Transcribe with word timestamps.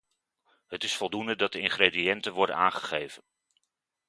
Het 0.67 0.83
is 0.83 0.95
voldoende 0.95 1.35
dat 1.35 1.51
de 1.51 1.59
ingrediënten 1.59 2.33
worden 2.33 2.55
aangegeven. 2.55 3.23